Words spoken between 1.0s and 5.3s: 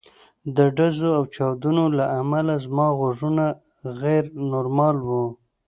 او چاودنو له امله زما غوږونه غیر نورمال وو